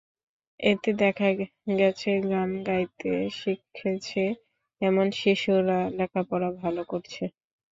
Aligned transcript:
এতে 0.59 0.89
দেখা 1.01 1.29
গেছে 1.79 2.11
গান 2.29 2.49
গাইতে 2.67 3.09
শিখেছে 3.39 4.23
এমন 4.81 5.07
শিশুরা 5.19 5.79
লেখাপড়ায় 5.97 6.55
ভালো 6.61 6.81
করছে। 6.91 7.23